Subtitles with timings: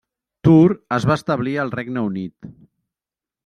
[0.47, 2.51] Tur es va establir al Regne Unit.